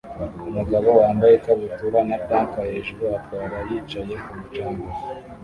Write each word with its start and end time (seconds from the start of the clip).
Umugabo 0.49 0.89
wambaye 0.99 1.33
ikabutura 1.35 1.99
na 2.09 2.17
tank 2.27 2.51
hejuru 2.71 3.03
atwara 3.17 3.57
yicaye 3.69 4.13
kumu 4.23 4.43
canga 4.53 4.89